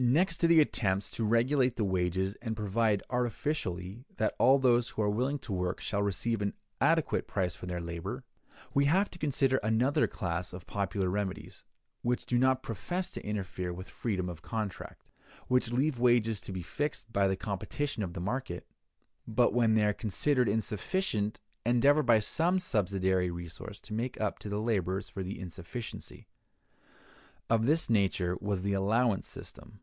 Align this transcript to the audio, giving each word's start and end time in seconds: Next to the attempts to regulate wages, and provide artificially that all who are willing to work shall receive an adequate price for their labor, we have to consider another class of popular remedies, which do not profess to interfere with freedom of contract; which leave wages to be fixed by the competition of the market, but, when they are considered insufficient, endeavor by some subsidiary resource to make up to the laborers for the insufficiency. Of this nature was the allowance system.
Next 0.00 0.38
to 0.38 0.46
the 0.46 0.60
attempts 0.60 1.10
to 1.10 1.24
regulate 1.24 1.80
wages, 1.80 2.36
and 2.40 2.54
provide 2.54 3.02
artificially 3.10 4.04
that 4.16 4.36
all 4.38 4.60
who 4.60 5.02
are 5.02 5.10
willing 5.10 5.40
to 5.40 5.52
work 5.52 5.80
shall 5.80 6.04
receive 6.04 6.40
an 6.40 6.54
adequate 6.80 7.26
price 7.26 7.56
for 7.56 7.66
their 7.66 7.80
labor, 7.80 8.22
we 8.72 8.84
have 8.84 9.10
to 9.10 9.18
consider 9.18 9.56
another 9.56 10.06
class 10.06 10.52
of 10.52 10.68
popular 10.68 11.10
remedies, 11.10 11.64
which 12.02 12.26
do 12.26 12.38
not 12.38 12.62
profess 12.62 13.10
to 13.10 13.26
interfere 13.26 13.72
with 13.72 13.90
freedom 13.90 14.28
of 14.28 14.40
contract; 14.40 15.04
which 15.48 15.72
leave 15.72 15.98
wages 15.98 16.40
to 16.42 16.52
be 16.52 16.62
fixed 16.62 17.12
by 17.12 17.26
the 17.26 17.34
competition 17.34 18.04
of 18.04 18.12
the 18.12 18.20
market, 18.20 18.68
but, 19.26 19.52
when 19.52 19.74
they 19.74 19.84
are 19.84 19.92
considered 19.92 20.48
insufficient, 20.48 21.40
endeavor 21.66 22.04
by 22.04 22.20
some 22.20 22.60
subsidiary 22.60 23.32
resource 23.32 23.80
to 23.80 23.92
make 23.92 24.20
up 24.20 24.38
to 24.38 24.48
the 24.48 24.60
laborers 24.60 25.08
for 25.08 25.24
the 25.24 25.40
insufficiency. 25.40 26.28
Of 27.50 27.66
this 27.66 27.90
nature 27.90 28.38
was 28.40 28.62
the 28.62 28.74
allowance 28.74 29.26
system. 29.26 29.80